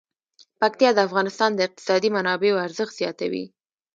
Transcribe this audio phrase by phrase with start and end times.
[0.59, 3.45] پکتیا د افغانستان د اقتصادي منابعو ارزښت زیاتوي.